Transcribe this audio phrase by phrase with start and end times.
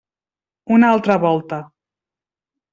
[0.77, 1.61] Una altra volta.